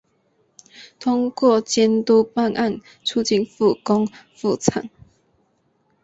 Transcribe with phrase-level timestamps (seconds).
[0.99, 4.89] 通过检察办案促进复工复产